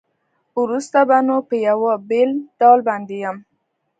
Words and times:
وروسته 0.61 0.99
به 1.09 1.17
نو 1.27 1.37
په 1.47 1.55
یوه 1.67 1.93
بېل 2.09 2.31
ډول 2.59 2.79
باندې 2.89 3.15
یم. 3.23 3.37